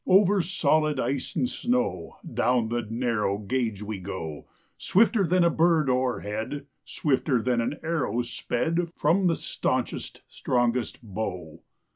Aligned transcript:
Over 0.07 0.41
solid 0.41 0.99
ice 0.99 1.35
and 1.35 1.47
snow, 1.47 2.17
Down 2.25 2.69
the 2.69 2.81
narrow 2.81 3.37
gauge 3.37 3.83
we 3.83 3.99
go 3.99 4.47
Swifter 4.75 5.27
than 5.27 5.43
a 5.43 5.51
bird 5.51 5.91
o'erhead, 5.91 6.65
Swifter 6.83 7.39
than 7.39 7.61
an 7.61 7.77
arrow 7.83 8.23
sped 8.23 8.89
From 8.97 9.27
the 9.27 9.35
staunchest, 9.35 10.23
strongest 10.27 11.03
bow. 11.03 11.61